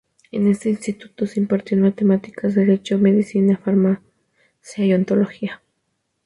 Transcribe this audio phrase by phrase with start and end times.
[0.31, 3.91] En este instituto se impartían Matemáticas, Derecho, Medicina, Farmacia
[4.77, 5.61] y Odontología.